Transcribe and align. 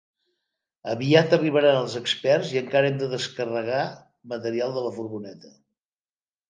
Aviat 0.93 1.35
arribaran 1.37 1.77
els 1.81 1.97
experts 2.01 2.55
i 2.55 2.61
encara 2.63 2.91
hem 2.93 2.99
de 3.05 3.13
descarregar 3.15 3.87
material 4.35 4.79
de 4.81 4.89
la 4.89 4.97
furgoneta. 5.01 5.59